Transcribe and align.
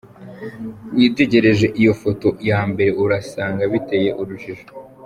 Witegereje 0.95 1.67
iyo 1.81 1.93
foto 2.01 2.27
ya 2.49 2.59
mbere, 2.71 2.91
urasanga 3.03 3.61
biteye 3.71 4.09
urujijo. 4.21 4.67